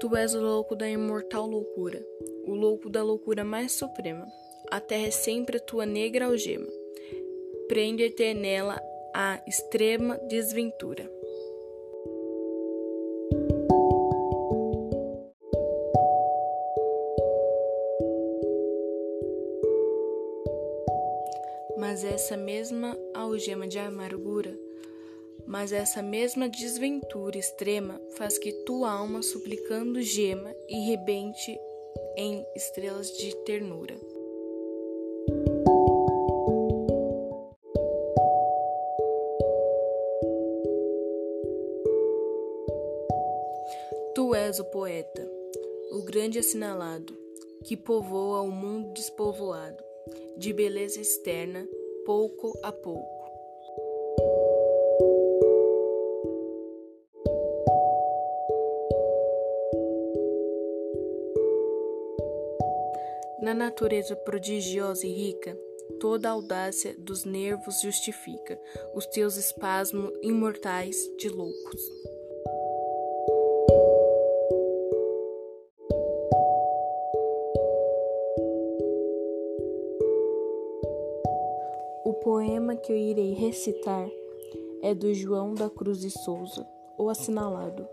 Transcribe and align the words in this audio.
Tu 0.00 0.16
és 0.16 0.34
o 0.34 0.40
louco 0.40 0.74
da 0.74 0.88
imortal 0.88 1.46
loucura, 1.46 2.02
o 2.46 2.54
louco 2.54 2.88
da 2.88 3.02
loucura 3.02 3.44
mais 3.44 3.72
suprema. 3.72 4.26
A 4.70 4.80
terra 4.80 5.08
é 5.08 5.10
sempre 5.10 5.58
a 5.58 5.60
tua 5.60 5.84
negra 5.84 6.24
algema. 6.24 6.66
Prende-te 7.68 8.32
nela 8.32 8.80
a 9.14 9.42
extrema 9.46 10.16
desventura. 10.26 11.04
Mas 21.76 22.04
essa 22.04 22.38
mesma 22.38 22.96
algema 23.14 23.68
de 23.68 23.78
amargura 23.78 24.56
mas 25.46 25.72
essa 25.72 26.02
mesma 26.02 26.48
desventura 26.48 27.38
extrema 27.38 28.00
faz 28.16 28.38
que 28.38 28.52
tua 28.64 28.90
alma, 28.90 29.22
suplicando, 29.22 30.00
gema 30.02 30.54
e 30.68 30.88
rebente 30.88 31.58
em 32.16 32.44
estrelas 32.54 33.10
de 33.16 33.34
ternura. 33.44 33.94
Tu 44.14 44.34
és 44.34 44.58
o 44.58 44.64
poeta, 44.64 45.30
o 45.92 46.02
grande 46.02 46.38
assinalado, 46.38 47.16
que 47.64 47.76
povoa 47.76 48.42
o 48.42 48.50
mundo 48.50 48.92
despovoado, 48.92 49.82
de 50.36 50.52
beleza 50.52 51.00
externa, 51.00 51.66
pouco 52.04 52.58
a 52.62 52.72
pouco 52.72 53.20
Na 63.42 63.54
natureza 63.54 64.14
prodigiosa 64.16 65.06
e 65.06 65.12
rica, 65.12 65.58
toda 65.98 66.28
a 66.28 66.32
audácia 66.32 66.94
dos 66.98 67.24
nervos 67.24 67.80
justifica 67.80 68.60
os 68.94 69.06
teus 69.06 69.36
espasmos 69.36 70.12
imortais 70.22 70.96
de 71.16 71.30
loucos. 71.30 71.80
O 82.04 82.12
poema 82.22 82.76
que 82.76 82.92
eu 82.92 82.96
irei 82.96 83.32
recitar 83.32 84.06
é 84.82 84.94
do 84.94 85.14
João 85.14 85.54
da 85.54 85.70
Cruz 85.70 86.00
de 86.00 86.10
Souza, 86.10 86.66
o 86.98 87.08
assinalado. 87.08 87.88